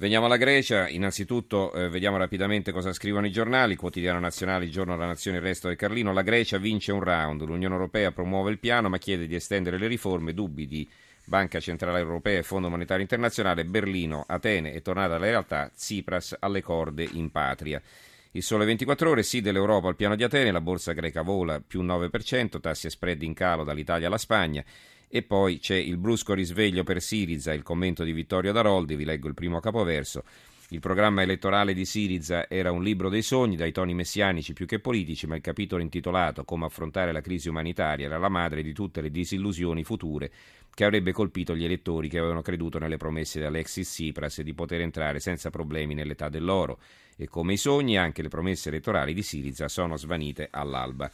Veniamo 0.00 0.26
alla 0.26 0.36
Grecia, 0.36 0.88
innanzitutto 0.88 1.72
eh, 1.72 1.88
vediamo 1.88 2.18
rapidamente 2.18 2.70
cosa 2.70 2.92
scrivono 2.92 3.26
i 3.26 3.32
giornali, 3.32 3.74
quotidiano 3.74 4.20
nazionale, 4.20 4.66
il 4.66 4.70
giorno 4.70 4.92
della 4.92 5.08
nazione, 5.08 5.38
il 5.38 5.42
resto 5.42 5.66
del 5.66 5.76
Carlino, 5.76 6.12
la 6.12 6.22
Grecia 6.22 6.56
vince 6.56 6.92
un 6.92 7.02
round, 7.02 7.42
l'Unione 7.42 7.74
Europea 7.74 8.12
promuove 8.12 8.52
il 8.52 8.60
piano 8.60 8.88
ma 8.88 8.98
chiede 8.98 9.26
di 9.26 9.34
estendere 9.34 9.76
le 9.76 9.88
riforme, 9.88 10.34
dubbi 10.34 10.68
di 10.68 10.88
Banca 11.24 11.58
Centrale 11.58 11.98
Europea 11.98 12.38
e 12.38 12.44
Fondo 12.44 12.70
Monetario 12.70 13.02
Internazionale, 13.02 13.64
Berlino, 13.64 14.24
Atene 14.28 14.72
è 14.72 14.82
tornata 14.82 15.16
alla 15.16 15.26
realtà, 15.26 15.68
Tsipras 15.74 16.36
alle 16.38 16.62
corde 16.62 17.02
in 17.14 17.32
patria. 17.32 17.82
Il 18.30 18.44
sole 18.44 18.64
24 18.66 19.10
ore, 19.10 19.24
sì 19.24 19.40
dell'Europa 19.40 19.88
al 19.88 19.96
piano 19.96 20.14
di 20.14 20.22
Atene, 20.22 20.52
la 20.52 20.60
borsa 20.60 20.92
greca 20.92 21.22
vola 21.22 21.60
più 21.60 21.82
9%, 21.82 22.60
tassi 22.60 22.86
e 22.86 22.90
spread 22.90 23.20
in 23.22 23.34
calo 23.34 23.64
dall'Italia 23.64 24.06
alla 24.06 24.16
Spagna. 24.16 24.62
E 25.10 25.22
poi 25.22 25.58
c'è 25.58 25.76
il 25.76 25.96
brusco 25.96 26.34
risveglio 26.34 26.84
per 26.84 27.00
Siriza, 27.00 27.54
il 27.54 27.62
commento 27.62 28.04
di 28.04 28.12
Vittorio 28.12 28.52
Daroldi, 28.52 28.94
vi 28.94 29.06
leggo 29.06 29.26
il 29.26 29.34
primo 29.34 29.58
capoverso. 29.58 30.22
Il 30.70 30.80
programma 30.80 31.22
elettorale 31.22 31.72
di 31.72 31.86
Siriza 31.86 32.46
era 32.46 32.72
un 32.72 32.82
libro 32.82 33.08
dei 33.08 33.22
sogni, 33.22 33.56
dai 33.56 33.72
toni 33.72 33.94
messianici 33.94 34.52
più 34.52 34.66
che 34.66 34.80
politici, 34.80 35.26
ma 35.26 35.34
il 35.34 35.40
capitolo 35.40 35.80
intitolato 35.80 36.44
Come 36.44 36.66
affrontare 36.66 37.10
la 37.10 37.22
crisi 37.22 37.48
umanitaria 37.48 38.04
era 38.04 38.18
la 38.18 38.28
madre 38.28 38.62
di 38.62 38.74
tutte 38.74 39.00
le 39.00 39.10
disillusioni 39.10 39.82
future 39.82 40.30
che 40.78 40.84
avrebbe 40.84 41.10
colpito 41.10 41.56
gli 41.56 41.64
elettori 41.64 42.08
che 42.08 42.20
avevano 42.20 42.40
creduto 42.40 42.78
nelle 42.78 42.98
promesse 42.98 43.40
di 43.40 43.44
Alexis 43.44 43.88
Tsipras 43.88 44.42
di 44.42 44.54
poter 44.54 44.80
entrare 44.80 45.18
senza 45.18 45.50
problemi 45.50 45.92
nell'età 45.92 46.28
dell'oro. 46.28 46.78
E 47.16 47.26
come 47.26 47.54
i 47.54 47.56
sogni, 47.56 47.98
anche 47.98 48.22
le 48.22 48.28
promesse 48.28 48.68
elettorali 48.68 49.12
di 49.12 49.24
Siriza 49.24 49.66
sono 49.66 49.96
svanite 49.96 50.46
all'alba. 50.52 51.10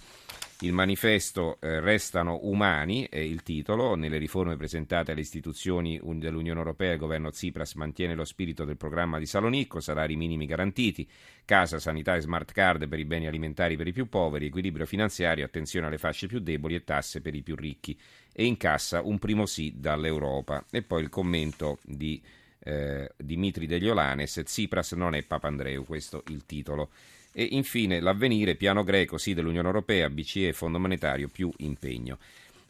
Il 0.61 0.73
manifesto 0.73 1.57
eh, 1.61 1.81
Restano 1.81 2.41
umani 2.43 3.09
è 3.11 3.19
il 3.19 3.43
titolo. 3.43 3.95
Nelle 3.95 4.19
riforme 4.19 4.57
presentate 4.57 5.13
alle 5.13 5.23
istituzioni 5.23 5.99
dell'Unione 6.03 6.59
Europea 6.59 6.93
il 6.93 6.99
governo 6.99 7.31
Tsipras 7.31 7.75
mantiene 7.75 8.15
lo 8.15 8.25
spirito 8.25 8.67
del 8.67 8.77
programma 8.77 9.19
di 9.19 9.27
Salonicco, 9.27 9.81
salari 9.81 10.15
minimi 10.15 10.45
garantiti, 10.45 11.09
casa, 11.45 11.79
sanità 11.79 12.17
e 12.17 12.21
smart 12.21 12.53
card 12.53 12.87
per 12.87 12.99
i 12.99 13.05
beni 13.05 13.27
alimentari 13.27 13.77
per 13.77 13.87
i 13.87 13.93
più 13.93 14.09
poveri, 14.09 14.47
equilibrio 14.47 14.87
finanziario, 14.87 15.45
attenzione 15.45 15.87
alle 15.87 15.99
fasce 15.99 16.27
più 16.27 16.39
deboli 16.39 16.75
e 16.75 16.85
tasse 16.85 17.21
per 17.21 17.35
i 17.35 17.43
più 17.43 17.57
ricchi. 17.57 17.99
E 18.37 18.45
incassa 18.45 19.01
un 19.03 19.19
primo 19.19 19.47
sì 19.47 19.75
dall'Europa. 19.77 20.65
E 20.71 20.83
poi 20.83 21.03
il 21.03 21.09
commento 21.09 21.79
di 21.85 22.21
eh, 22.59 23.11
Dimitri 23.17 23.67
Degliolanes, 23.67 24.43
Tsipras 24.45 24.93
non 24.93 25.15
è 25.15 25.23
Papandreou, 25.23 25.85
questo 25.85 26.25
il 26.29 26.45
titolo. 26.45 26.91
E 27.33 27.49
infine 27.51 28.01
l'avvenire, 28.01 28.55
piano 28.55 28.85
greco, 28.85 29.19
sì 29.19 29.35
dell'Unione 29.35 29.67
Europea, 29.67 30.11
BCE, 30.11 30.53
Fondo 30.53 30.79
Monetario, 30.79 31.29
più 31.29 31.53
impegno. 31.59 32.19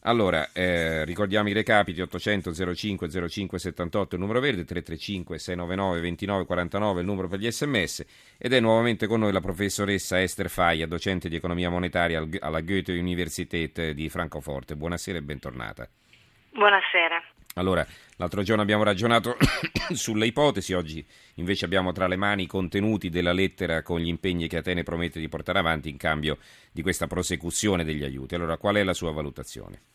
Allora, 0.07 0.51
eh, 0.53 1.03
ricordiamo 1.07 1.49
i 1.49 1.55
recapiti 1.55 2.03
800 2.03 2.75
05 2.75 3.09
05 3.29 3.59
78 3.59 4.17
il 4.17 4.21
numero 4.21 4.39
verde, 4.39 4.65
335 4.65 5.39
699 5.39 6.01
29 6.01 6.45
49 6.45 7.01
il 7.01 7.07
numero 7.07 7.29
per 7.29 7.39
gli 7.39 7.51
sms 7.51 8.05
ed 8.37 8.53
è 8.53 8.61
nuovamente 8.61 9.07
con 9.07 9.21
noi 9.21 9.33
la 9.33 9.41
professoressa 9.41 10.21
Esther 10.21 10.51
Faia, 10.51 10.87
docente 10.87 11.31
di 11.31 11.37
economia 11.37 11.71
monetaria 11.71 12.23
alla 12.41 12.61
Goethe 12.61 12.93
Universität 12.93 13.93
di 13.93 14.11
Francoforte. 14.11 14.77
Buonasera 14.77 15.17
e 15.17 15.23
bentornata. 15.23 15.89
Buonasera. 16.51 17.23
Allora, 17.55 17.87
l'altro 18.17 18.43
giorno 18.43 18.61
abbiamo 18.61 18.83
ragionato 18.83 19.39
sulle 19.95 20.27
ipotesi, 20.27 20.75
oggi 20.75 21.03
invece 21.37 21.65
abbiamo 21.65 21.93
tra 21.93 22.09
le 22.09 22.17
mani 22.17 22.43
i 22.43 22.47
contenuti 22.47 23.09
della 23.09 23.33
lettera 23.33 23.83
con 23.83 24.01
gli 24.01 24.09
impegni 24.09 24.49
che 24.49 24.59
Atene 24.59 24.83
promette 24.83 25.19
di 25.19 25.31
portare 25.31 25.61
avanti 25.61 25.89
in 25.89 25.97
cambio 25.97 26.37
di 26.71 26.83
questa 26.83 27.07
prosecuzione 27.07 27.85
degli 27.85 28.05
aiuti. 28.05 28.35
Allora, 28.35 28.59
qual 28.59 28.75
è 28.75 28.83
la 28.83 28.93
sua 28.93 29.11
valutazione? 29.11 29.94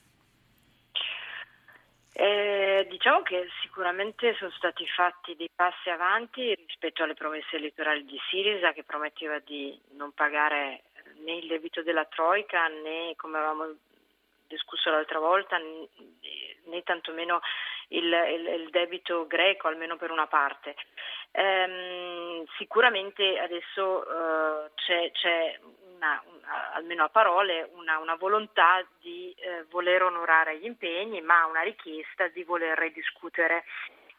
Eh, 2.22 2.86
diciamo 2.90 3.22
che 3.22 3.48
sicuramente 3.62 4.34
sono 4.34 4.50
stati 4.50 4.86
fatti 4.86 5.34
dei 5.36 5.48
passi 5.54 5.88
avanti 5.88 6.54
rispetto 6.54 7.02
alle 7.02 7.14
promesse 7.14 7.56
elettorali 7.56 8.04
di 8.04 8.20
Sirisa 8.28 8.74
che 8.74 8.84
prometteva 8.84 9.38
di 9.38 9.80
non 9.92 10.12
pagare 10.12 10.82
né 11.24 11.36
il 11.36 11.46
debito 11.46 11.82
della 11.82 12.04
Troica 12.04 12.68
né, 12.68 13.14
come 13.16 13.38
avevamo 13.38 13.74
discusso 14.46 14.90
l'altra 14.90 15.18
volta, 15.18 15.56
né 15.56 16.82
tantomeno 16.84 17.40
il, 17.88 18.04
il, 18.04 18.46
il 18.64 18.68
debito 18.68 19.26
greco, 19.26 19.68
almeno 19.68 19.96
per 19.96 20.10
una 20.10 20.26
parte. 20.26 20.74
Ehm, 21.30 22.44
sicuramente 22.58 23.38
adesso 23.38 24.04
eh, 24.04 24.70
c'è, 24.74 25.10
c'è 25.12 25.58
una, 25.94 26.22
una, 26.26 26.29
almeno 26.74 27.04
a 27.04 27.08
parole, 27.08 27.68
una, 27.74 27.98
una 27.98 28.16
volontà 28.16 28.84
di 29.00 29.34
eh, 29.38 29.64
voler 29.70 30.02
onorare 30.02 30.58
gli 30.58 30.64
impegni, 30.64 31.20
ma 31.20 31.46
una 31.46 31.62
richiesta 31.62 32.28
di 32.28 32.42
voler 32.44 32.76
ridiscutere 32.78 33.64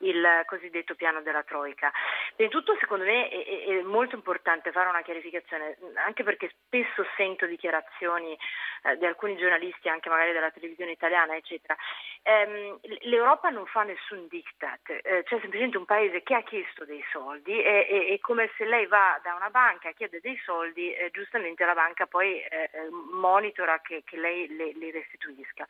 il 0.02 0.44
cosiddetto 0.46 0.96
piano 0.96 1.22
della 1.22 1.44
Troica. 1.44 1.92
Prima 2.36 2.50
di 2.50 2.56
tutto 2.56 2.76
secondo 2.80 3.04
me 3.04 3.30
è, 3.30 3.66
è, 3.66 3.82
molto 3.82 4.16
importante 4.16 4.72
fare 4.72 4.90
una 4.90 5.02
chiarificazione, 5.02 5.78
anche 6.06 6.24
perché 6.24 6.52
spesso 6.66 7.06
sento 7.16 7.46
dichiarazioni 7.46 8.38
eh, 8.84 8.98
di 8.98 9.06
alcuni 9.06 9.38
giornalisti, 9.38 9.90
anche 9.90 10.10
magari 10.10 10.32
della 10.32 10.52
televisione 10.52 10.92
italiana, 10.92 11.36
eccetera. 11.36 11.76
Ehm, 12.24 12.80
L'Europa 13.02 13.50
non 13.50 13.66
fa 13.66 13.82
nessun 13.82 14.28
diktat, 14.28 14.90
eh, 14.90 15.24
c'è 15.24 15.40
semplicemente 15.40 15.78
un 15.78 15.86
paese 15.86 16.22
che 16.22 16.36
ha 16.36 16.44
chiesto 16.44 16.86
dei 16.86 17.04
soldi 17.12 17.62
e, 17.62 17.88
e, 17.90 18.14
e 18.14 18.20
come 18.20 18.52
se 18.58 18.66
lei 18.66 18.86
va 18.86 19.20
da 19.24 19.34
una 19.34 19.50
banca 19.50 19.90
e 19.90 19.96
chiede 19.96 20.20
dei 20.22 20.40
soldi, 20.46 20.94
eh, 20.94 21.10
giustamente 21.12 21.66
la 21.66 21.74
banca 21.74 22.06
poi 22.06 22.40
eh, 22.42 22.70
eh, 22.72 22.90
monitora 23.12 23.80
che, 23.82 24.04
che 24.06 24.18
lei 24.18 24.48
li 24.48 24.92
restituisca. 24.92 25.68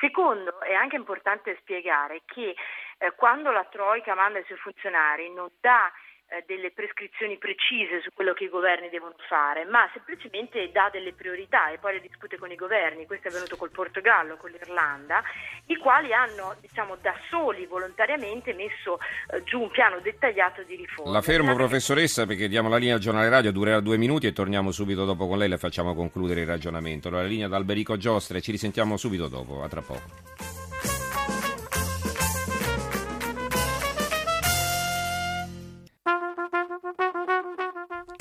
Secondo, 0.00 0.60
è 0.60 0.72
anche 0.72 0.96
importante 0.96 1.56
spiegare 1.60 2.22
che 2.24 2.56
eh, 2.98 3.12
quando 3.14 3.50
la 3.50 3.64
Troica 3.64 4.14
manda 4.14 4.38
i 4.38 4.44
suoi 4.44 4.58
funzionari 4.58 5.30
non 5.30 5.50
dà 5.60 5.92
eh, 6.32 6.44
delle 6.46 6.70
prescrizioni 6.70 7.36
precise 7.36 8.00
su 8.00 8.10
quello 8.14 8.32
che 8.32 8.44
i 8.44 8.48
governi 8.48 8.88
devono 8.88 9.14
fare, 9.28 9.64
ma 9.64 9.88
semplicemente 9.92 10.70
dà 10.72 10.88
delle 10.90 11.12
priorità 11.12 11.70
e 11.70 11.76
poi 11.76 11.94
le 11.94 12.00
discute 12.00 12.38
con 12.38 12.50
i 12.50 12.56
governi. 12.56 13.04
Questo 13.04 13.28
è 13.28 13.30
avvenuto 13.30 13.56
col 13.56 13.70
Portogallo, 13.70 14.36
con 14.36 14.50
l'Irlanda, 14.50 15.22
i 15.66 15.76
quali 15.76 16.14
hanno 16.14 16.56
diciamo, 16.60 16.96
da 16.96 17.14
soli 17.28 17.66
volontariamente 17.66 18.54
messo 18.54 18.98
eh, 19.30 19.42
giù 19.42 19.60
un 19.60 19.70
piano 19.70 20.00
dettagliato 20.00 20.62
di 20.62 20.76
riforma. 20.76 21.12
La 21.12 21.20
fermo 21.20 21.54
professoressa 21.54 22.24
perché 22.24 22.48
diamo 22.48 22.70
la 22.70 22.78
linea 22.78 22.94
al 22.94 23.00
giornale 23.00 23.28
radio, 23.28 23.52
durerà 23.52 23.80
due 23.80 23.98
minuti 23.98 24.26
e 24.26 24.32
torniamo 24.32 24.70
subito 24.70 25.04
dopo 25.04 25.26
con 25.26 25.36
lei, 25.36 25.48
le 25.48 25.58
facciamo 25.58 25.94
concludere 25.94 26.40
il 26.40 26.46
ragionamento. 26.46 27.08
Allora, 27.08 27.24
la 27.24 27.28
linea 27.28 27.48
da 27.48 27.56
Alberico 27.56 27.98
Giostre, 27.98 28.40
ci 28.40 28.52
risentiamo 28.52 28.96
subito 28.96 29.28
dopo, 29.28 29.62
a 29.62 29.68
tra 29.68 29.82
poco. 29.82 30.31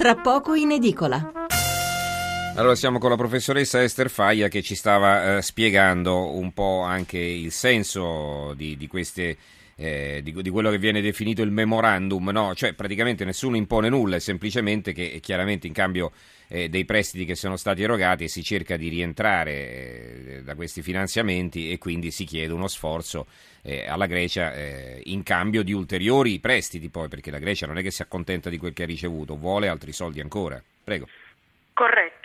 Tra 0.02 0.16
poco 0.16 0.56
in 0.56 0.72
edicola. 0.72 1.32
Allora 2.56 2.74
siamo 2.74 2.98
con 2.98 3.12
la 3.12 3.16
professoressa 3.16 3.84
Esther 3.84 4.10
Faia 4.10 4.48
che 4.48 4.64
ci 4.64 4.74
stava 4.74 5.38
eh, 5.38 5.42
spiegando 5.44 6.36
un 6.36 6.54
po' 6.54 6.82
anche 6.82 7.20
il 7.20 7.52
senso 7.52 8.56
di, 8.56 8.78
di 8.78 8.88
queste 8.88 9.38
eh, 9.82 10.22
di, 10.22 10.32
di, 10.32 10.50
quello 10.52 10.70
che 10.70 10.78
viene 10.78 11.02
definito 11.02 11.42
il 11.42 11.50
memorandum, 11.50 12.30
no? 12.30 12.54
cioè 12.54 12.74
praticamente 12.74 13.26
nessuno 13.26 13.56
impone 13.56 13.90
nulla, 13.90 14.18
è 14.18 14.20
semplicemente 14.20 14.94
che 14.94 15.20
chiaramente 15.22 15.66
in 15.66 15.74
cambio 15.74 16.12
eh, 16.48 16.70
dei 16.70 16.86
prestiti 16.86 17.26
che 17.26 17.34
sono 17.34 17.56
stati 17.56 17.82
erogati 17.82 18.28
si 18.28 18.44
cerca 18.44 18.78
di 18.78 18.90
rientrare 18.90 19.54
eh, 19.54 20.42
da 20.44 20.54
questi 20.54 20.84
finanziamenti 20.84 21.72
e 21.72 21.80
quindi 21.80 22.12
si 22.12 22.26
chiede 22.26 22.54
uno 22.54 22.68
sforzo 22.68 23.26
eh, 23.64 23.88
alla 23.88 24.06
Grecia 24.06 24.54
eh, 24.54 25.02
in 25.06 25.24
cambio 25.24 25.64
di 25.64 25.74
ulteriori 25.74 26.40
prestiti 26.40 26.90
poi, 26.90 27.08
perché 27.08 27.32
la 27.32 27.40
Grecia 27.40 27.66
non 27.66 27.80
è 27.80 27.82
che 27.82 27.92
si 27.92 28.04
accontenta 28.04 28.52
di 28.52 28.60
quel 28.60 28.74
che 28.74 28.84
ha 28.84 28.88
ricevuto, 28.88 29.36
vuole 29.36 29.68
altri 29.68 29.94
soldi 29.94 30.20
ancora. 30.20 30.62
Prego. 30.84 31.08
Corretto. 31.74 32.21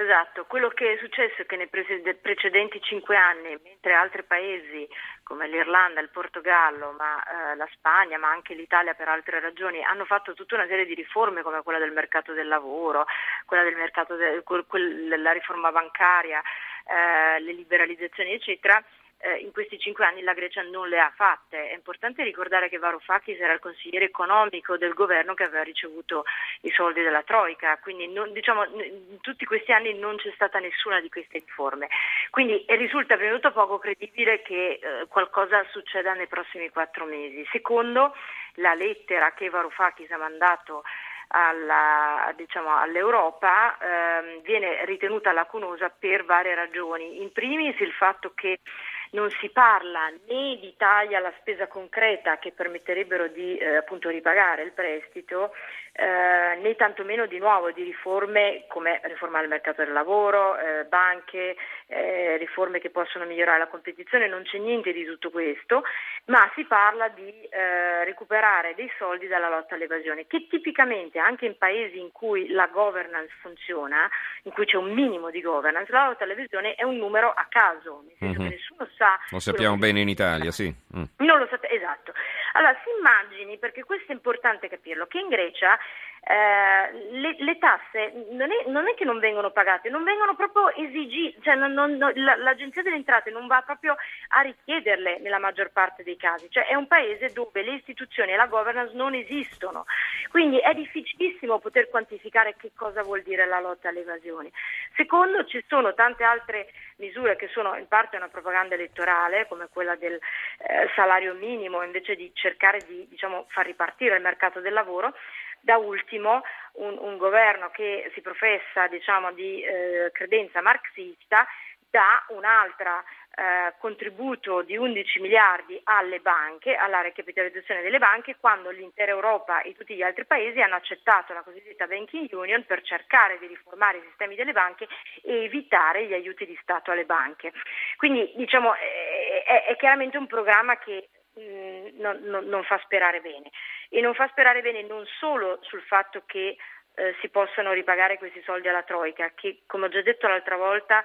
Esatto, 0.00 0.44
quello 0.44 0.68
che 0.68 0.92
è 0.92 0.96
successo 0.98 1.42
è 1.42 1.46
che 1.46 1.56
nei 1.56 1.66
precedenti 1.66 2.80
cinque 2.80 3.16
anni, 3.16 3.58
mentre 3.64 3.94
altri 3.94 4.22
paesi 4.22 4.88
come 5.24 5.48
l'Irlanda, 5.48 5.98
il 5.98 6.10
Portogallo, 6.10 6.92
ma, 6.92 7.20
eh, 7.50 7.56
la 7.56 7.68
Spagna, 7.72 8.16
ma 8.16 8.30
anche 8.30 8.54
l'Italia 8.54 8.94
per 8.94 9.08
altre 9.08 9.40
ragioni, 9.40 9.82
hanno 9.82 10.04
fatto 10.04 10.34
tutta 10.34 10.54
una 10.54 10.68
serie 10.68 10.86
di 10.86 10.94
riforme 10.94 11.42
come 11.42 11.64
quella 11.64 11.80
del 11.80 11.90
mercato 11.90 12.32
del 12.32 12.46
lavoro, 12.46 13.06
quella 13.44 13.64
del 13.64 13.74
mercato 13.74 14.14
de- 14.14 14.44
quel, 14.44 15.20
la 15.20 15.32
riforma 15.32 15.72
bancaria, 15.72 16.40
eh, 16.86 17.40
le 17.40 17.52
liberalizzazioni, 17.52 18.34
eccetera, 18.34 18.80
eh, 19.18 19.36
in 19.38 19.52
questi 19.52 19.78
cinque 19.78 20.04
anni 20.04 20.22
la 20.22 20.32
Grecia 20.32 20.62
non 20.62 20.88
le 20.88 21.00
ha 21.00 21.12
fatte. 21.14 21.70
È 21.70 21.74
importante 21.74 22.22
ricordare 22.22 22.68
che 22.68 22.78
Varoufakis 22.78 23.38
era 23.38 23.52
il 23.52 23.60
consigliere 23.60 24.06
economico 24.06 24.76
del 24.76 24.94
governo 24.94 25.34
che 25.34 25.44
aveva 25.44 25.62
ricevuto 25.62 26.24
i 26.62 26.70
soldi 26.70 27.02
della 27.02 27.22
Troica, 27.22 27.78
quindi 27.78 28.08
non, 28.08 28.32
diciamo, 28.32 28.64
in 28.64 29.20
tutti 29.20 29.44
questi 29.44 29.72
anni 29.72 29.98
non 29.98 30.16
c'è 30.16 30.30
stata 30.34 30.58
nessuna 30.58 31.00
di 31.00 31.08
queste 31.08 31.38
riforme. 31.38 31.88
Quindi 32.30 32.64
risulta 32.68 33.16
venuto 33.16 33.52
poco 33.52 33.78
credibile 33.78 34.42
che 34.42 34.78
eh, 34.80 35.06
qualcosa 35.08 35.64
succeda 35.70 36.14
nei 36.14 36.26
prossimi 36.26 36.68
quattro 36.70 37.04
mesi. 37.04 37.46
Secondo, 37.50 38.14
la 38.54 38.74
lettera 38.74 39.32
che 39.32 39.50
Varoufakis 39.50 40.10
ha 40.10 40.18
mandato 40.18 40.84
alla, 41.28 42.32
diciamo, 42.36 42.74
all'Europa 42.76 43.76
ehm, 43.78 44.42
viene 44.42 44.84
ritenuta 44.84 45.32
lacunosa 45.32 45.90
per 45.90 46.24
varie 46.24 46.54
ragioni. 46.54 47.20
In 47.20 47.32
primis 47.32 47.78
il 47.80 47.92
fatto 47.92 48.32
che 48.34 48.60
non 49.10 49.30
si 49.40 49.48
parla 49.50 50.08
né 50.26 50.58
di 50.60 50.74
tagli 50.76 51.14
alla 51.14 51.32
spesa 51.40 51.66
concreta 51.66 52.38
che 52.38 52.52
permetterebbero 52.52 53.28
di 53.28 53.56
eh, 53.56 53.76
appunto 53.76 54.08
ripagare 54.08 54.62
il 54.62 54.72
prestito, 54.72 55.52
eh, 55.92 56.56
né 56.60 56.76
tantomeno 56.76 57.26
di 57.26 57.38
nuovo 57.38 57.72
di 57.72 57.82
riforme 57.82 58.64
come 58.68 59.00
riformare 59.04 59.44
il 59.44 59.50
mercato 59.50 59.82
del 59.82 59.92
lavoro, 59.92 60.56
eh, 60.56 60.84
banche, 60.84 61.56
eh, 61.86 62.36
riforme 62.36 62.78
che 62.78 62.90
possono 62.90 63.24
migliorare 63.24 63.58
la 63.58 63.66
competizione, 63.66 64.28
non 64.28 64.42
c'è 64.42 64.58
niente 64.58 64.92
di 64.92 65.04
tutto 65.04 65.30
questo, 65.30 65.82
ma 66.26 66.48
si 66.54 66.64
parla 66.64 67.08
di 67.08 67.28
eh, 67.48 68.04
recuperare 68.04 68.74
dei 68.74 68.90
soldi 68.96 69.26
dalla 69.26 69.48
lotta 69.48 69.74
all'evasione, 69.74 70.26
che 70.26 70.46
tipicamente 70.48 71.18
anche 71.18 71.46
in 71.46 71.56
paesi 71.58 71.98
in 71.98 72.12
cui 72.12 72.48
la 72.50 72.68
governance 72.68 73.32
funziona, 73.40 74.08
in 74.42 74.52
cui 74.52 74.66
c'è 74.66 74.76
un 74.76 74.92
minimo 74.92 75.30
di 75.30 75.40
governance, 75.40 75.90
la 75.90 76.06
lotta 76.06 76.24
all'evasione 76.24 76.74
è 76.74 76.84
un 76.84 76.96
numero 76.96 77.30
a 77.30 77.46
caso, 77.48 78.04
nel 78.06 78.14
senso 78.18 78.40
mm-hmm. 78.40 78.50
che 78.50 78.56
nessuno 78.56 78.88
sa... 78.98 79.18
Lo 79.30 79.38
sappiamo 79.38 79.78
bene 79.78 80.00
in 80.00 80.08
Italia, 80.08 80.50
sì. 80.50 80.66
Mm. 80.66 81.04
Non 81.18 81.38
lo 81.38 81.46
sappiamo, 81.48 81.74
esatto. 81.74 82.12
Allora 82.52 82.76
si 82.82 82.90
immagini, 82.98 83.56
perché 83.56 83.84
questo 83.84 84.10
è 84.10 84.14
importante 84.14 84.68
capirlo, 84.68 85.06
che 85.06 85.20
in 85.20 85.28
Grecia 85.28 85.78
eh, 86.20 87.10
le, 87.10 87.36
le, 87.38 87.58
tasse 87.58 88.12
non 88.30 88.50
è, 88.50 88.68
non 88.68 88.88
è, 88.88 88.94
che 88.94 89.04
non 89.04 89.18
vengono 89.18 89.50
pagate, 89.50 89.88
non 89.88 90.04
vengono 90.04 90.34
proprio 90.34 90.74
esigite, 90.74 91.40
cioè 91.42 91.54
non, 91.54 91.72
non, 91.72 91.98
la, 92.14 92.36
l'Agenzia 92.36 92.82
delle 92.82 92.96
Entrate 92.96 93.30
non 93.30 93.46
va 93.46 93.62
proprio 93.62 93.96
a 94.28 94.40
richiederle 94.40 95.18
nella 95.18 95.38
maggior 95.38 95.70
parte 95.70 96.02
dei 96.02 96.16
casi, 96.16 96.50
cioè 96.50 96.66
è 96.66 96.74
un 96.74 96.86
paese 96.86 97.32
dove 97.32 97.62
le 97.62 97.74
istituzioni 97.74 98.32
e 98.32 98.36
la 98.36 98.46
governance 98.46 98.94
non 98.94 99.14
esistono, 99.14 99.86
quindi 100.30 100.58
è 100.58 100.74
difficilissimo 100.74 101.58
poter 101.58 101.88
quantificare 101.88 102.54
che 102.56 102.72
cosa 102.74 103.02
vuol 103.02 103.22
dire 103.22 103.46
la 103.46 103.60
lotta 103.60 103.88
all'evasione. 103.88 104.50
Secondo, 104.96 105.44
ci 105.44 105.62
sono 105.66 105.94
tante 105.94 106.24
altre 106.24 106.68
misure 106.96 107.36
che 107.36 107.48
sono 107.48 107.76
in 107.76 107.86
parte 107.86 108.16
una 108.16 108.28
propaganda 108.28 108.74
elettorale, 108.74 109.46
come 109.46 109.68
quella 109.72 109.94
del 109.96 110.14
eh, 110.14 110.90
salario 110.94 111.34
minimo, 111.34 111.82
invece 111.82 112.16
di 112.16 112.30
cercare 112.34 112.80
di 112.86 113.06
diciamo, 113.08 113.46
far 113.48 113.66
ripartire 113.66 114.16
il 114.16 114.22
mercato 114.22 114.60
del 114.60 114.72
lavoro, 114.72 115.14
da 115.60 115.76
ultimo 115.76 116.42
un, 116.74 116.96
un 116.98 117.16
governo 117.16 117.70
che 117.70 118.10
si 118.14 118.20
professa 118.20 118.86
diciamo, 118.88 119.32
di 119.32 119.62
eh, 119.62 120.10
credenza 120.12 120.60
marxista 120.60 121.46
dà 121.90 122.24
un'altra 122.28 123.02
eh, 123.38 123.74
contributo 123.78 124.62
di 124.62 124.76
11 124.76 125.20
miliardi 125.20 125.80
alle 125.84 126.20
banche, 126.20 126.74
alla 126.74 127.00
ricapitalizzazione 127.00 127.82
delle 127.82 127.98
banche, 127.98 128.36
quando 128.38 128.70
l'intera 128.70 129.12
Europa 129.12 129.62
e 129.62 129.74
tutti 129.74 129.94
gli 129.94 130.02
altri 130.02 130.26
paesi 130.26 130.60
hanno 130.60 130.74
accettato 130.74 131.32
la 131.32 131.42
cosiddetta 131.42 131.86
banking 131.86 132.28
union 132.32 132.64
per 132.66 132.82
cercare 132.82 133.38
di 133.38 133.46
riformare 133.46 133.98
i 133.98 134.02
sistemi 134.08 134.34
delle 134.34 134.52
banche 134.52 134.86
e 135.22 135.44
evitare 135.44 136.06
gli 136.06 136.14
aiuti 136.14 136.46
di 136.46 136.58
Stato 136.60 136.90
alle 136.90 137.04
banche. 137.04 137.52
Quindi 137.96 138.32
diciamo, 138.36 138.74
è, 138.74 139.64
è 139.68 139.76
chiaramente 139.76 140.18
un 140.18 140.26
programma 140.26 140.76
che 140.78 141.08
mm, 141.38 142.00
non, 142.00 142.20
non, 142.22 142.46
non 142.46 142.64
fa 142.64 142.80
sperare 142.84 143.20
bene 143.20 143.50
e 143.88 144.00
non 144.00 144.14
fa 144.14 144.28
sperare 144.28 144.60
bene 144.62 144.82
non 144.82 145.04
solo 145.18 145.58
sul 145.62 145.82
fatto 145.82 146.22
che 146.26 146.56
eh, 146.94 147.14
si 147.20 147.28
possano 147.28 147.72
ripagare 147.72 148.18
questi 148.18 148.42
soldi 148.42 148.68
alla 148.68 148.82
Troica, 148.82 149.30
che 149.34 149.62
come 149.66 149.86
ho 149.86 149.88
già 149.88 150.02
detto 150.02 150.26
l'altra 150.26 150.56
volta 150.56 151.04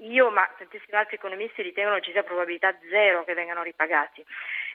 io 0.00 0.30
ma 0.30 0.48
tantissimi 0.56 0.96
altri 0.96 1.16
economisti 1.16 1.62
ritengono 1.62 2.00
ci 2.00 2.12
sia 2.12 2.22
probabilità 2.22 2.74
zero 2.88 3.24
che 3.24 3.34
vengano 3.34 3.62
ripagati. 3.62 4.24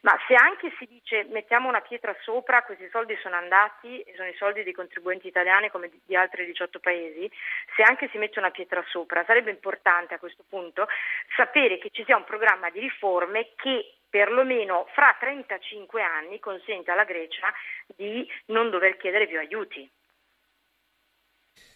Ma 0.02 0.16
se 0.28 0.36
anche 0.36 0.72
si 0.78 0.86
dice 0.86 1.26
mettiamo 1.31 1.68
una 1.68 1.81
pietra 1.81 2.16
sopra, 2.22 2.64
questi 2.64 2.88
soldi 2.90 3.18
sono 3.22 3.36
andati 3.36 4.02
e 4.02 4.14
sono 4.16 4.28
i 4.28 4.36
soldi 4.36 4.64
dei 4.64 4.74
contribuenti 4.74 5.28
italiani 5.28 5.70
come 5.70 5.90
di 6.06 6.16
altri 6.16 6.46
18 6.46 6.80
paesi, 6.80 7.30
se 7.76 7.81
anche 7.81 8.08
si 8.10 8.18
mette 8.18 8.40
una 8.40 8.52
pietra 8.52 8.84
sopra, 8.88 9.24
sarebbe 9.26 9.50
importante 9.50 10.14
a 10.14 10.20
questo 10.20 10.44
punto 10.48 10.88
sapere 11.36 11.80
che 11.80 11.90
ci 11.92 12.04
sia 12.04 12.18
un 12.18 12.24
programma 12.24 12.70
di 12.70 12.80
riforme 12.80 13.54
che 13.56 13.96
perlomeno 14.16 14.86
fra 14.94 15.14
35 15.20 16.02
anni 16.02 16.40
consente 16.40 16.90
alla 16.90 17.04
Grecia 17.04 17.52
di 17.98 18.26
non 18.46 18.70
dover 18.70 18.96
chiedere 18.96 19.28
più 19.28 19.38
aiuti. 19.38 19.92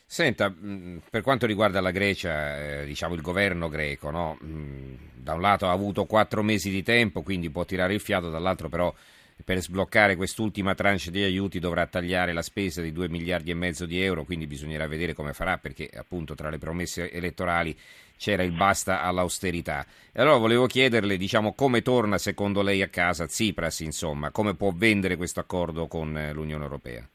Senta, 0.05 0.49
mm, 0.49 0.99
per 1.11 1.21
quanto 1.21 1.45
riguarda 1.45 1.81
la 1.81 1.91
Grecia, 1.91 2.79
eh, 2.79 2.85
diciamo 2.85 3.13
il 3.13 3.21
governo 3.21 3.67
greco, 3.67 4.09
no? 4.09 4.37
Mm, 4.41 4.95
da 5.15 5.33
un 5.33 5.41
lato 5.41 5.67
ha 5.67 5.73
avuto 5.73 6.05
quattro 6.05 6.41
mesi 6.41 6.69
di 6.69 6.81
tempo, 6.81 7.23
quindi 7.23 7.51
può 7.51 7.65
tirare 7.65 7.93
il 7.93 7.99
fiato, 7.99 8.29
dall'altro 8.29 8.69
però 8.69 8.93
per 9.43 9.59
sbloccare 9.59 10.15
quest'ultima 10.15 10.73
tranche 10.75 11.11
di 11.11 11.21
aiuti 11.21 11.59
dovrà 11.59 11.87
tagliare 11.87 12.31
la 12.31 12.41
spesa 12.41 12.81
di 12.81 12.93
2 12.93 13.09
miliardi 13.09 13.51
e 13.51 13.55
mezzo 13.55 13.85
di 13.85 14.01
euro, 14.01 14.23
quindi 14.23 14.47
bisognerà 14.47 14.87
vedere 14.87 15.13
come 15.13 15.33
farà 15.33 15.57
perché 15.57 15.89
appunto 15.93 16.35
tra 16.35 16.49
le 16.49 16.57
promesse 16.57 17.11
elettorali 17.11 17.77
c'era 18.19 18.43
il 18.43 18.51
basta 18.51 19.01
all'austerità. 19.01 19.85
E 20.13 20.21
allora 20.21 20.37
volevo 20.37 20.67
chiederle, 20.67 21.15
diciamo, 21.15 21.55
come 21.55 21.81
torna 21.81 22.17
secondo 22.17 22.61
lei 22.61 22.81
a 22.81 22.89
casa 22.89 23.25
Tsipras, 23.25 23.79
insomma, 23.79 24.29
come 24.29 24.55
può 24.55 24.71
vendere 24.75 25.15
questo 25.15 25.39
accordo 25.39 25.87
con 25.87 26.17
eh, 26.17 26.33
l'Unione 26.33 26.63
Europea? 26.63 27.07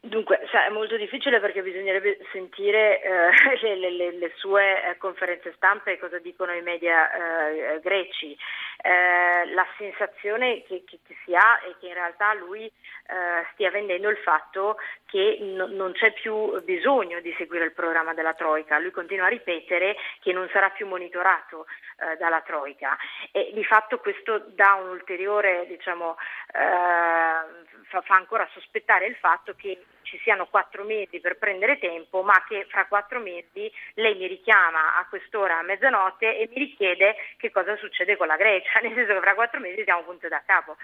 Dunque, 0.00 0.40
sa, 0.50 0.64
è 0.64 0.70
molto 0.70 0.96
difficile 0.96 1.38
perché 1.38 1.60
bisognerebbe 1.60 2.18
sentire 2.32 3.02
eh, 3.02 3.30
le, 3.76 3.90
le, 3.90 4.12
le, 4.12 4.32
sue 4.36 4.90
eh, 4.90 4.96
conferenze 4.96 5.52
stampe 5.56 5.92
e 5.92 5.98
cosa 5.98 6.18
dicono 6.18 6.52
i 6.54 6.62
media 6.62 7.10
eh, 7.12 7.80
greci. 7.80 8.36
Eh, 8.80 9.52
la 9.52 9.66
sensazione 9.76 10.62
che, 10.62 10.84
che, 10.86 11.00
che, 11.04 11.16
si 11.24 11.34
ha 11.34 11.60
è 11.60 11.74
che 11.78 11.88
in 11.88 11.94
realtà 11.94 12.32
lui 12.34 12.64
eh, 12.64 13.46
stia 13.52 13.70
vendendo 13.70 14.08
il 14.08 14.16
fatto 14.18 14.76
che 15.08 15.38
no, 15.40 15.66
non 15.66 15.92
c'è 15.92 16.12
più 16.12 16.62
bisogno 16.62 17.20
di 17.20 17.34
seguire 17.38 17.64
il 17.64 17.72
programma 17.72 18.12
della 18.12 18.34
Troica. 18.34 18.78
Lui 18.78 18.90
continua 18.90 19.26
a 19.26 19.30
ripetere 19.30 19.96
che 20.20 20.32
non 20.32 20.48
sarà 20.52 20.70
più 20.70 20.86
monitorato 20.86 21.66
eh, 22.00 22.16
dalla 22.16 22.42
Troica 22.42 22.96
e 23.32 23.50
di 23.54 23.64
fatto 23.64 23.98
questo 23.98 24.44
dà 24.54 24.74
un 24.74 24.90
ulteriore, 24.90 25.66
diciamo, 25.66 26.16
fa, 26.52 28.00
fa 28.02 28.14
ancora 28.14 28.48
sospettare 28.52 29.06
il 29.06 29.16
fatto 29.16 29.54
che 29.54 29.82
ci 30.08 30.18
siano 30.22 30.46
quattro 30.46 30.84
mesi 30.84 31.20
per 31.20 31.36
prendere 31.36 31.78
tempo, 31.78 32.22
ma 32.22 32.42
che 32.48 32.66
fra 32.68 32.86
quattro 32.86 33.20
mesi 33.20 33.70
lei 33.94 34.14
mi 34.14 34.26
richiama 34.26 34.96
a 34.98 35.06
quest'ora 35.06 35.58
a 35.58 35.62
mezzanotte 35.62 36.38
e 36.38 36.48
mi 36.48 36.56
richiede 36.56 37.14
che 37.36 37.50
cosa 37.50 37.76
succede 37.76 38.16
con 38.16 38.26
la 38.26 38.36
Grecia, 38.36 38.80
nel 38.80 38.94
senso 38.94 39.12
che 39.12 39.20
fra 39.20 39.34
quattro 39.34 39.60
mesi 39.60 39.82
siamo 39.84 40.02
punto 40.02 40.28
da 40.28 40.42
capo. 40.44 40.76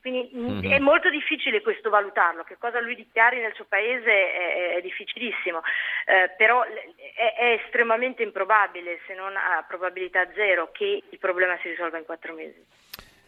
Quindi 0.00 0.30
mm-hmm. 0.34 0.72
è 0.72 0.78
molto 0.78 1.10
difficile 1.10 1.62
questo 1.62 1.90
valutarlo, 1.90 2.44
che 2.44 2.56
cosa 2.58 2.80
lui 2.80 2.94
dichiari 2.94 3.40
nel 3.40 3.54
suo 3.58 3.66
paese 3.68 4.32
è, 4.32 4.74
è 4.76 4.80
difficilissimo, 4.80 5.60
eh, 6.06 6.30
però 6.36 6.62
è, 6.62 7.34
è, 7.36 7.60
estremamente 7.64 8.22
improbabile, 8.22 9.00
se 9.06 9.14
non 9.14 9.36
a 9.36 9.64
probabilità 9.66 10.30
zero, 10.34 10.70
che 10.70 11.02
il 11.08 11.18
problema 11.18 11.58
si 11.60 11.68
risolva 11.68 11.98
in 11.98 12.04
quattro 12.04 12.34
mesi. 12.34 12.64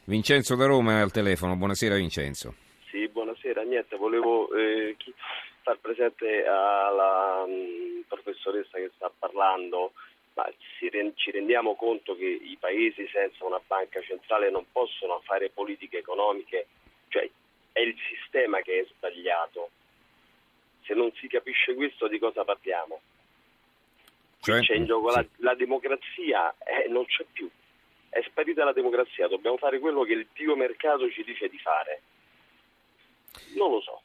Vincenzo 0.04 0.54
da 0.54 0.66
Roma 0.66 0.98
è 0.98 1.00
al 1.00 1.10
telefono, 1.10 1.56
buonasera 1.56 1.96
Vincenzo. 1.96 2.54
Sì, 2.88 3.08
buonasera. 3.08 3.62
Niente, 3.62 3.96
volevo 3.96 4.52
eh, 4.54 4.96
far 5.62 5.78
presente 5.78 6.44
alla 6.46 7.44
mh, 7.46 7.50
mm, 7.50 8.00
professoressa 8.08 8.78
che 8.78 8.90
sta 8.94 9.10
parlando, 9.16 9.92
ma 10.34 10.48
ci 10.68 11.30
rendiamo 11.30 11.74
conto 11.74 12.16
che 12.16 12.26
i 12.26 12.56
paesi 12.58 13.08
senza 13.12 13.44
una 13.44 13.60
banca 13.66 14.00
centrale 14.00 14.50
non 14.50 14.64
possono 14.72 15.20
fare 15.24 15.50
politiche 15.50 15.98
economiche, 15.98 16.66
cioè 17.08 17.28
è 17.72 17.80
il 17.80 17.94
sistema 18.08 18.60
che 18.60 18.80
è 18.80 18.86
sbagliato. 18.88 19.70
Se 20.82 20.94
non 20.94 21.12
si 21.14 21.28
capisce 21.28 21.74
questo 21.74 22.08
di 22.08 22.18
cosa 22.18 22.44
parliamo? 22.44 23.00
Cioè, 24.40 24.60
c'è 24.60 24.74
in 24.74 24.86
gioco 24.86 25.10
sì. 25.10 25.16
la, 25.16 25.26
la, 25.36 25.54
democrazia, 25.54 26.54
eh, 26.64 26.88
non 26.88 27.04
c'è 27.04 27.24
più. 27.30 27.48
È 28.08 28.22
sparita 28.22 28.64
la 28.64 28.72
democrazia, 28.72 29.28
dobbiamo 29.28 29.58
fare 29.58 29.78
quello 29.78 30.02
che 30.02 30.14
il 30.14 30.26
Dio 30.32 30.56
mercato 30.56 31.10
ci 31.10 31.22
dice 31.22 31.48
di 31.48 31.58
fare. 31.58 32.02
Non 33.54 33.70
lo 33.70 33.80
so. 33.80 34.02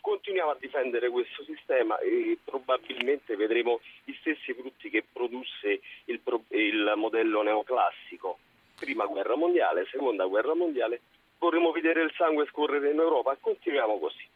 Continuiamo 0.00 0.50
a 0.50 0.56
difendere 0.58 1.10
questo 1.10 1.44
sistema 1.44 1.98
e 1.98 2.38
probabilmente 2.42 3.36
vedremo 3.36 3.80
gli 4.04 4.14
stessi 4.18 4.54
frutti 4.54 4.88
che 4.88 5.04
produsse 5.12 5.80
il, 6.06 6.20
il 6.48 6.92
modello 6.96 7.42
neoclassico. 7.42 8.38
Prima 8.76 9.04
guerra 9.04 9.36
mondiale, 9.36 9.86
seconda 9.90 10.24
guerra 10.24 10.54
mondiale, 10.54 11.02
vorremmo 11.38 11.70
vedere 11.70 12.02
il 12.02 12.12
sangue 12.16 12.46
scorrere 12.46 12.90
in 12.90 12.98
Europa, 12.98 13.36
continuiamo 13.38 13.98
così. 13.98 14.26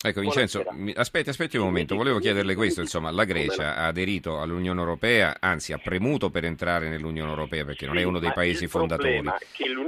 Ecco 0.00 0.20
Vincenzo, 0.20 0.64
aspetti, 0.94 1.28
aspetti 1.28 1.56
un 1.56 1.64
momento, 1.64 1.96
volevo 1.96 2.20
chiederle 2.20 2.54
questo, 2.54 2.80
insomma, 2.80 3.10
la 3.10 3.24
Grecia 3.24 3.74
ha 3.74 3.86
aderito 3.88 4.40
all'Unione 4.40 4.78
Europea, 4.78 5.38
anzi 5.40 5.72
ha 5.72 5.78
premuto 5.78 6.30
per 6.30 6.44
entrare 6.44 6.88
nell'Unione 6.88 7.30
Europea 7.30 7.64
perché 7.64 7.86
non 7.86 7.98
è 7.98 8.04
uno 8.04 8.20
dei 8.20 8.30
paesi 8.32 8.68
fondatori, 8.68 9.28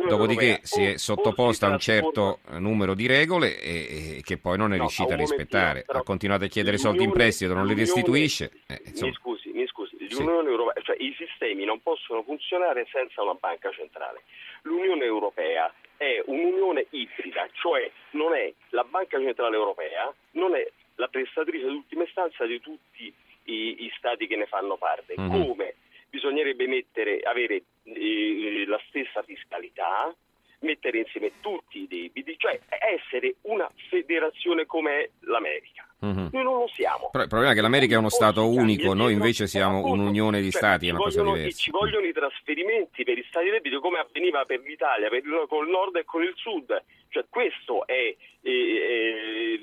dopodiché 0.09 0.59
si 0.63 0.83
è 0.83 0.97
sottoposta 0.97 1.69
a 1.69 1.71
un 1.71 1.79
certo 1.79 2.41
numero 2.59 2.95
di 2.95 3.07
regole 3.07 3.57
e, 3.61 4.17
e 4.17 4.23
che 4.25 4.37
poi 4.37 4.59
non 4.59 4.73
è 4.73 4.79
riuscita 4.79 5.15
a 5.15 5.17
rispettare, 5.17 5.85
ha 5.87 6.03
continuato 6.03 6.43
a 6.43 6.49
chiedere 6.49 6.77
soldi 6.77 7.05
in 7.05 7.13
prestito, 7.13 7.55
non 7.55 7.67
li 7.67 7.75
restituisce. 7.75 8.51
Eh, 8.67 8.83
mi 9.01 9.13
scusi, 9.13 9.51
mi 9.51 9.67
scusi, 9.69 9.97
l'Unione 10.11 10.49
Europea, 10.49 10.83
cioè 10.83 10.97
i 10.99 11.15
sistemi 11.17 11.65
non 11.65 11.81
possono 11.83 12.25
funzionare 12.25 12.85
senza 12.91 13.23
una 13.23 13.35
banca 13.35 13.71
centrale. 13.71 14.23
L'Unione 14.63 15.05
Europea 15.05 15.73
è 16.01 16.23
un'unione 16.25 16.87
ibrida, 16.91 17.47
cioè 17.53 17.91
non 18.13 18.35
è 18.35 18.51
Banca 19.01 19.19
Centrale 19.19 19.57
Europea, 19.57 20.13
non 20.33 20.55
è 20.55 20.71
la 20.97 21.09
prestatrice 21.09 21.67
d'ultima 21.67 22.05
istanza 22.05 22.45
di 22.45 22.61
tutti 22.61 23.13
i, 23.45 23.85
i 23.85 23.93
stati 23.97 24.27
che 24.27 24.37
ne 24.37 24.47
fanno 24.47 24.77
parte, 24.77 25.15
mm-hmm. 25.19 25.31
come 25.31 25.75
bisognerebbe 26.11 26.67
mettere, 26.67 27.21
avere 27.21 27.63
eh, 27.85 28.65
la 28.67 28.81
stessa 28.89 29.23
fiscalità, 29.23 30.15
mettere 30.61 30.99
insieme 30.99 31.33
tutti 31.41 31.81
i 31.83 31.87
debiti, 31.87 32.37
cioè 32.39 32.59
essere 32.69 33.37
una 33.43 33.71
federazione 33.89 34.67
come 34.67 35.11
l'America. 35.21 35.87
Mm-hmm. 36.05 36.29
Noi 36.33 36.43
non 36.43 36.59
lo 36.59 36.69
siamo. 36.69 37.11
Però 37.11 37.23
il 37.23 37.29
problema 37.29 37.53
è 37.53 37.55
che 37.55 37.61
l'America 37.61 37.95
è 37.95 37.99
uno 37.99 38.09
Stato 38.09 38.49
unico, 38.49 38.95
noi 38.95 39.13
invece 39.13 39.47
siamo 39.47 39.85
un'unione 39.85 40.41
di 40.41 40.51
cioè, 40.51 40.61
Stati, 40.61 40.89
è 40.89 40.91
una 40.91 41.01
cosa 41.01 41.19
vogliono, 41.21 41.37
diversa. 41.37 41.59
Ci 41.59 41.71
vogliono 41.71 42.07
i 42.07 42.13
trasferimenti 42.13 43.05
per 43.05 43.19
gli 43.19 43.25
Stati 43.29 43.51
debiti 43.51 43.77
come 43.77 43.99
avveniva 43.99 44.45
per 44.45 44.61
l'Italia, 44.61 45.09
per 45.09 45.25
il, 45.25 45.45
con 45.49 45.65
il 45.67 45.71
nord 45.71 45.97
e 45.97 46.05
con 46.05 46.23
il 46.23 46.33
sud. 46.37 46.83
Cioè, 47.09 47.25
questo 47.29 47.87
è 47.87 47.93
eh, 47.93 48.19
eh, 48.43 49.61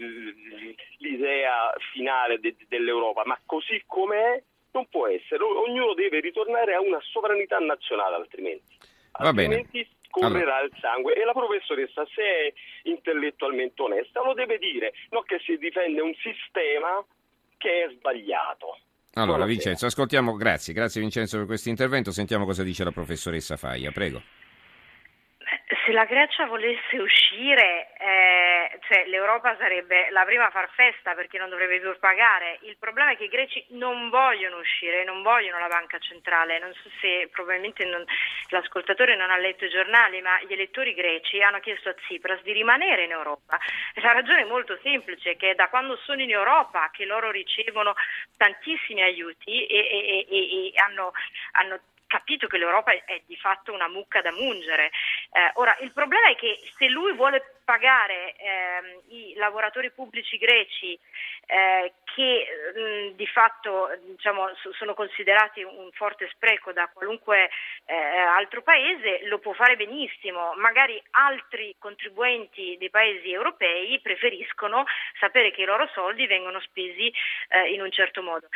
l'idea 0.97 1.73
finale 1.91 2.39
de, 2.39 2.55
dell'Europa, 2.67 3.23
ma 3.25 3.39
così 3.45 3.81
com'è 3.85 4.41
non 4.71 4.87
può 4.89 5.07
essere. 5.07 5.43
Ognuno 5.43 5.93
deve 5.93 6.19
ritornare 6.19 6.73
a 6.75 6.81
una 6.81 6.99
sovranità 7.01 7.57
nazionale 7.57 8.15
altrimenti. 8.15 8.77
Va 9.17 9.29
altrimenti 9.29 9.79
bene 9.79 9.87
correrà 10.09 10.57
allora. 10.57 10.63
il 10.63 10.77
sangue 10.79 11.13
e 11.13 11.23
la 11.23 11.33
professoressa 11.33 12.05
se 12.13 12.21
è 12.21 12.53
intellettualmente 12.83 13.81
onesta 13.81 14.21
lo 14.21 14.33
deve 14.33 14.57
dire, 14.57 14.93
non 15.09 15.23
che 15.23 15.39
si 15.43 15.57
difende 15.57 16.01
un 16.01 16.13
sistema 16.15 17.03
che 17.57 17.85
è 17.85 17.89
sbagliato. 17.91 18.79
Allora 19.13 19.37
Buonasera. 19.37 19.45
Vincenzo, 19.45 19.85
ascoltiamo, 19.87 20.35
grazie, 20.35 20.73
grazie 20.73 21.01
Vincenzo 21.01 21.37
per 21.37 21.47
questo 21.47 21.69
intervento, 21.69 22.11
sentiamo 22.11 22.45
cosa 22.45 22.63
dice 22.63 22.83
la 22.83 22.91
professoressa 22.91 23.57
Faia, 23.57 23.91
prego 23.91 24.21
se 25.87 25.93
la 25.93 26.03
Grecia 26.03 26.45
volesse 26.45 26.99
uscire, 26.99 27.87
eh, 27.97 28.56
cioè, 28.87 29.05
l'Europa 29.07 29.55
sarebbe 29.57 30.09
la 30.11 30.23
prima 30.25 30.47
a 30.47 30.49
far 30.51 30.69
festa 30.69 31.13
perché 31.13 31.37
non 31.37 31.49
dovrebbe 31.49 31.79
più 31.79 31.97
pagare. 31.99 32.59
Il 32.61 32.77
problema 32.77 33.11
è 33.11 33.17
che 33.17 33.25
i 33.25 33.29
greci 33.29 33.65
non 33.69 34.09
vogliono 34.09 34.57
uscire, 34.57 35.03
non 35.03 35.21
vogliono 35.21 35.59
la 35.59 35.67
banca 35.67 35.97
centrale. 35.99 36.59
Non 36.59 36.73
so 36.73 36.89
se 36.99 37.29
probabilmente 37.31 37.85
non, 37.85 38.03
l'ascoltatore 38.49 39.15
non 39.15 39.31
ha 39.31 39.37
letto 39.37 39.65
i 39.65 39.69
giornali, 39.69 40.21
ma 40.21 40.39
gli 40.41 40.53
elettori 40.53 40.93
greci 40.93 41.41
hanno 41.41 41.59
chiesto 41.59 41.89
a 41.89 41.93
Tsipras 41.93 42.41
di 42.43 42.51
rimanere 42.51 43.03
in 43.03 43.11
Europa. 43.11 43.57
La 43.95 44.13
ragione 44.13 44.41
è 44.41 44.45
molto 44.45 44.77
semplice, 44.81 45.35
che 45.35 45.51
è 45.51 45.55
da 45.55 45.69
quando 45.69 45.97
sono 45.97 46.21
in 46.21 46.31
Europa 46.31 46.89
che 46.91 47.05
loro 47.05 47.31
ricevono 47.31 47.93
tantissimi 48.37 49.01
aiuti 49.01 49.65
e, 49.65 49.77
e, 49.77 50.25
e, 50.29 50.67
e 50.67 50.71
hanno, 50.79 51.11
hanno 51.53 51.79
capito 52.07 52.47
che 52.47 52.57
l'Europa 52.57 52.91
è 52.91 53.21
di 53.25 53.35
fatto 53.35 53.73
una 53.73 53.87
mucca 53.87 54.21
da 54.21 54.31
mungere. 54.31 54.91
Eh, 55.31 55.51
ora, 55.55 55.77
il 55.81 55.91
problema 55.91 56.29
è 56.29 56.35
che 56.35 56.59
se 56.77 56.87
lui 56.87 57.13
vuole 57.13 57.57
pagare 57.63 58.33
eh, 58.37 59.01
i 59.09 59.33
lavoratori 59.35 59.91
pubblici 59.91 60.37
greci 60.37 60.97
eh, 61.47 61.93
che 62.05 62.47
mh, 63.11 63.15
di 63.15 63.27
fatto 63.27 63.89
diciamo, 64.03 64.47
sono 64.71 64.93
considerati 64.93 65.63
un 65.63 65.89
forte 65.91 66.29
spreco 66.31 66.71
da 66.71 66.89
qualunque 66.93 67.49
eh, 67.85 67.93
altro 67.93 68.61
paese, 68.61 69.27
lo 69.27 69.39
può 69.39 69.51
fare 69.51 69.75
benissimo. 69.75 70.53
Magari 70.55 71.01
altri 71.11 71.75
contribuenti 71.77 72.77
dei 72.79 72.89
paesi 72.89 73.31
europei 73.31 73.99
preferiscono 73.99 74.85
sapere 75.19 75.51
che 75.51 75.63
i 75.63 75.65
loro 75.65 75.89
soldi 75.93 76.25
vengono 76.25 76.61
spesi 76.61 77.13
eh, 77.49 77.73
in 77.73 77.81
un 77.81 77.91
certo 77.91 78.21
modo. 78.21 78.47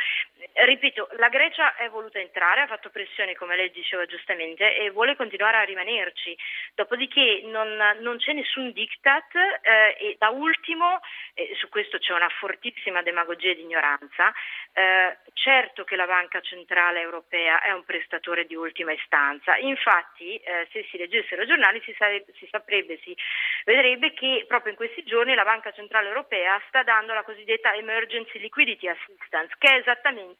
Ripeto, 0.52 1.08
la 1.18 1.28
Grecia 1.28 1.76
è 1.76 1.88
voluta 1.88 2.18
entrare, 2.18 2.62
ha 2.62 2.66
fatto 2.66 2.90
pressione 2.90 3.34
come 3.34 3.56
lei 3.56 3.70
diceva 3.70 4.06
giustamente 4.06 4.76
e 4.76 4.90
vuole 4.90 5.16
continuare 5.16 5.56
a 5.56 5.62
rimanerci. 5.62 6.36
Dopodiché 6.74 7.42
non, 7.44 7.76
non 8.00 8.16
c'è 8.18 8.32
nessun 8.32 8.72
diktat 8.72 9.34
eh, 9.34 9.96
e 9.98 10.16
da 10.18 10.30
ultimo, 10.30 11.00
eh, 11.34 11.54
su 11.58 11.68
questo 11.68 11.98
c'è 11.98 12.12
una 12.12 12.28
fortissima 12.28 13.02
demagogia 13.02 13.52
di 13.52 13.62
ignoranza, 13.62 14.32
eh, 14.72 15.18
certo 15.34 15.84
che 15.84 15.96
la 15.96 16.06
Banca 16.06 16.40
Centrale 16.40 17.00
Europea 17.00 17.60
è 17.62 17.72
un 17.72 17.84
prestatore 17.84 18.44
di 18.46 18.54
ultima 18.54 18.92
istanza, 18.92 19.56
infatti 19.56 20.36
eh, 20.36 20.66
se 20.72 20.86
si 20.90 20.96
leggessero 20.96 21.42
i 21.42 21.46
giornali 21.46 21.80
si, 21.84 21.94
sarebbe, 21.96 22.32
si 22.36 22.48
saprebbe, 22.50 22.98
si 23.02 23.16
vedrebbe 23.64 24.12
che 24.12 24.44
proprio 24.48 24.70
in 24.70 24.76
questi 24.76 25.02
giorni 25.04 25.34
la 25.34 25.44
Banca 25.44 25.72
Centrale 25.72 26.08
Europea 26.08 26.60
sta 26.68 26.82
dando 26.82 27.12
la 27.14 27.22
cosiddetta 27.22 27.74
Emergency 27.74 28.38
Liquidity 28.38 28.88
Assistance, 28.88 29.54
che 29.58 29.68
è 29.68 29.78
esattamente 29.78 30.30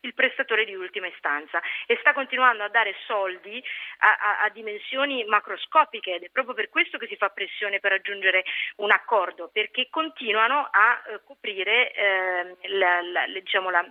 il 0.00 0.14
prestatore 0.14 0.64
di 0.64 0.74
ultima 0.74 1.06
istanza 1.06 1.60
e 1.86 1.96
sta 2.00 2.12
continuando 2.12 2.62
a 2.62 2.68
dare 2.68 2.94
soldi 3.06 3.62
a, 3.98 4.16
a, 4.16 4.42
a 4.42 4.48
dimensioni 4.50 5.24
macroscopiche 5.24 6.14
ed 6.14 6.24
è 6.24 6.30
proprio 6.30 6.54
per 6.54 6.68
questo 6.68 6.98
che 6.98 7.06
si 7.06 7.16
fa 7.16 7.28
pressione 7.28 7.80
per 7.80 7.92
raggiungere 7.92 8.44
un 8.76 8.90
accordo, 8.90 9.50
perché 9.52 9.88
continuano 9.90 10.68
a 10.70 11.02
eh, 11.06 11.20
coprire 11.24 11.92
eh, 11.92 12.56
la, 12.68 13.00
la, 13.02 13.26
diciamo, 13.26 13.70
la, 13.70 13.84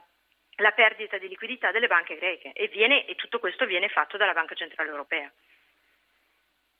la 0.58 0.72
perdita 0.72 1.18
di 1.18 1.28
liquidità 1.28 1.72
delle 1.72 1.88
banche 1.88 2.18
greche 2.18 2.52
e, 2.54 2.68
viene, 2.68 3.06
e 3.06 3.16
tutto 3.16 3.40
questo 3.40 3.66
viene 3.66 3.90
fatto 3.90 4.18
dalla 4.18 4.34
Banca 4.34 4.56
Centrale 4.56 4.90
Europea. 4.90 5.32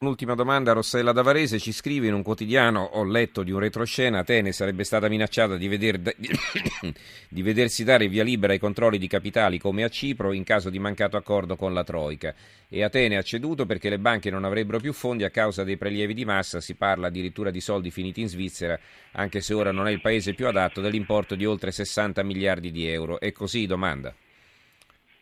Un'ultima 0.02 0.34
domanda, 0.34 0.72
Rossella 0.72 1.12
Davarese 1.12 1.60
ci 1.60 1.74
scrive 1.74 2.08
in 2.08 2.14
un 2.14 2.24
quotidiano, 2.24 2.82
ho 2.84 3.04
letto 3.04 3.44
di 3.44 3.52
un 3.52 3.60
retroscena, 3.60 4.20
Atene 4.20 4.54
sarebbe 4.54 4.86
stata 4.86 5.10
minacciata 5.10 5.58
di, 5.58 5.68
veder, 5.68 6.00
di, 7.28 7.42
vedersi 7.42 7.84
dare 7.84 8.08
via 8.08 8.24
libera 8.24 8.54
ai 8.54 8.60
controlli 8.60 8.98
di 8.98 9.10
capitali 9.10 9.60
come 9.60 9.84
a 9.84 9.90
Cipro 9.90 10.32
in 10.32 10.46
caso 10.46 10.70
di 10.70 10.80
mancato 10.80 11.18
accordo 11.18 11.58
con 11.58 11.74
la 11.74 11.84
Troica 11.84 12.34
e 12.70 12.82
Atene 12.82 13.18
ha 13.18 13.22
ceduto 13.24 13.66
perché 13.66 13.90
le 13.90 14.00
banche 14.00 14.30
non 14.30 14.46
avrebbero 14.46 14.80
più 14.80 14.94
fondi 14.94 15.26
a 15.26 15.30
causa 15.30 15.66
dei 15.66 15.76
prelievi 15.76 16.14
di 16.14 16.24
massa, 16.24 16.62
si 16.62 16.76
parla 16.76 17.08
addirittura 17.08 17.52
di 17.52 17.60
soldi 17.60 17.92
finiti 17.92 18.22
in 18.22 18.30
Svizzera, 18.30 18.80
anche 19.12 19.42
se 19.42 19.54
ora 19.54 19.74
non 19.74 19.86
è 19.90 19.92
il 19.92 20.00
paese 20.00 20.34
più 20.34 20.48
adatto, 20.48 20.80
dell'importo 20.80 21.36
di 21.36 21.46
oltre 21.46 21.72
60 21.74 22.24
miliardi 22.24 22.72
di 22.72 22.88
euro. 22.88 23.20
E 23.20 23.34
così 23.34 23.66
domanda. 23.66 24.16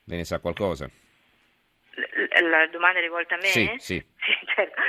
Ve 0.04 0.16
ne 0.18 0.24
sa 0.24 0.38
qualcosa? 0.38 0.88
La 2.48 2.68
domanda 2.72 3.00
è 3.00 3.02
rivolta 3.02 3.34
a 3.34 3.38
me? 3.40 3.48
Sì, 3.48 3.66
sì. 3.78 3.96
sì 3.96 4.47
certo. 4.58 4.82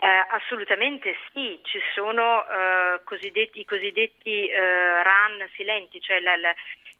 eh, 0.00 0.26
assolutamente 0.36 1.16
sì, 1.32 1.58
ci 1.62 1.80
sono 1.94 2.44
eh, 2.46 3.00
cosiddetti, 3.04 3.60
i 3.60 3.64
cosiddetti 3.64 4.48
eh, 4.48 5.02
run 5.02 5.48
silenti, 5.54 6.00
cioè 6.00 6.20
la, 6.20 6.36
la, 6.36 6.54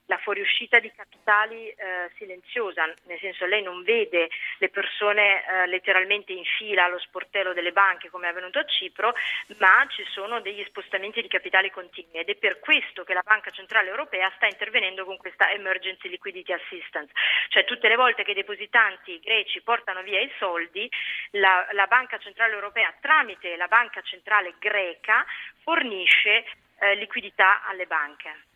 la 0.06 0.18
fuoriuscita 0.18 0.78
di 0.80 0.92
capitali 0.94 1.68
eh, 1.68 2.10
silenziosa, 2.16 2.84
nel 3.04 3.18
senso 3.20 3.46
lei 3.46 3.62
non 3.62 3.82
vede 3.82 4.28
le 4.58 4.68
persone 4.68 5.44
eh, 5.44 5.66
letteralmente 5.66 6.32
in 6.32 6.44
fila 6.44 6.84
allo 6.84 6.98
sportello 6.98 7.52
delle 7.52 7.72
banche 7.72 8.10
come 8.10 8.26
è 8.26 8.30
avvenuto 8.30 8.58
a 8.58 8.64
Cipro, 8.64 9.14
ma 9.58 9.86
ci 9.88 10.04
sono 10.10 10.40
degli 10.40 10.62
spostamenti 10.64 11.22
di 11.22 11.28
capitali 11.28 11.70
continui 11.70 12.12
ed 12.12 12.28
è 12.28 12.34
per 12.36 12.60
questo 12.60 13.04
che 13.04 13.14
la 13.14 13.22
Banca 13.24 13.50
Centrale 13.50 13.88
Europea 13.88 14.30
sta 14.36 14.46
intervenendo 14.46 15.04
con 15.04 15.16
questa 15.16 15.50
Emergency 15.50 16.08
Liquidity 16.08 16.52
Assistance, 16.52 17.12
cioè 17.48 17.64
tutte 17.64 17.88
le 17.88 17.96
volte 17.96 18.24
che 18.24 18.32
i 18.32 18.34
depositanti 18.34 19.20
greci 19.20 19.62
portano 19.62 20.02
via 20.02 20.20
i 20.20 20.30
soldi, 20.38 20.90
la, 21.32 21.66
la 21.72 21.86
Banca 21.86 22.18
Centrale 22.18 22.52
Europea 22.52 22.92
tramite 23.00 23.56
la 23.56 23.68
Banca 23.68 24.00
Centrale 24.02 24.54
greca 24.58 25.24
fornisce 25.62 26.44
eh, 26.78 26.94
liquidità 26.96 27.64
alle 27.64 27.86
banche. 27.86 28.53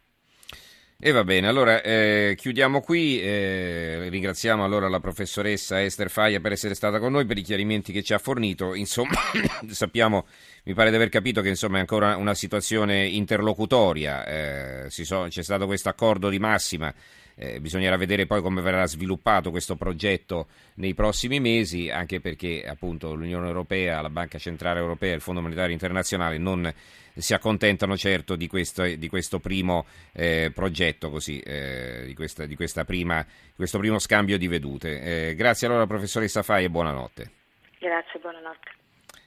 E 1.00 1.12
va 1.12 1.23
bene, 1.23 1.47
allora 1.47 1.81
eh, 1.81 2.35
chiudiamo 2.37 2.81
qui, 2.81 3.23
eh, 3.23 4.09
ringraziamo 4.09 4.64
allora 4.64 4.88
la 4.88 4.99
professoressa 4.99 5.81
Esther 5.81 6.11
Faia 6.11 6.40
per 6.40 6.50
essere 6.50 6.75
stata 6.75 6.99
con 6.99 7.12
noi, 7.12 7.25
per 7.25 7.38
i 7.38 7.43
chiarimenti 7.43 7.93
che 7.93 8.02
ci 8.02 8.14
ha 8.14 8.19
fornito, 8.19 8.75
insomma 8.75 9.14
sappiamo, 9.71 10.26
mi 10.64 10.75
pare 10.75 10.90
di 10.90 10.97
aver 10.97 11.09
capito 11.09 11.40
che 11.40 11.50
insomma, 11.50 11.76
è 11.76 11.81
ancora 11.81 12.17
una 12.17 12.35
situazione 12.35 13.07
interlocutoria, 13.07 14.26
eh, 14.26 14.90
so, 14.90 15.26
c'è 15.28 15.45
stato 15.45 15.67
questo 15.67 15.88
accordo 15.88 16.28
di 16.31 16.40
massima 16.40 16.93
eh, 17.38 17.61
bisognerà 17.61 17.97
vedere 17.97 18.26
poi 18.26 18.42
come 18.42 18.61
verrà 18.61 18.85
sviluppato 18.87 19.50
questo 19.50 19.76
progetto 19.76 20.49
nei 20.75 20.95
prossimi 20.95 21.38
mesi, 21.38 21.88
anche 21.88 22.21
perché 22.21 22.64
appunto 22.66 23.14
l'Unione 23.14 23.47
Europea, 23.47 24.00
la 24.00 24.11
Banca 24.11 24.38
Centrale 24.38 24.80
Europea 24.80 25.12
e 25.12 25.14
il 25.14 25.21
Fondo 25.21 25.40
Monetario 25.40 25.73
Internazionale 25.73 26.37
non 26.38 26.73
si 27.14 27.35
accontentano 27.35 27.97
certo 27.97 28.35
di 28.35 28.49
questo, 28.49 28.83
di 28.85 29.09
questo 29.09 29.38
primo 29.38 29.87
eh, 30.12 30.50
progetto, 30.52 31.11
così, 31.11 31.38
eh, 31.40 32.02
di, 32.07 32.14
questa, 32.14 32.45
di 32.45 32.57
questa 32.57 32.85
prima, 32.85 33.25
questo 33.54 33.78
primo 33.78 34.00
scambio 34.00 34.37
di 34.37 34.49
vedute. 34.49 35.28
Eh, 35.28 35.35
grazie 35.35 35.68
allora 35.68 35.87
professoressa 35.87 36.42
Fai 36.42 36.64
e 36.64 36.71
buonanotte. 36.71 37.30
Grazie, 37.78 38.18
buonanotte. 38.18 38.71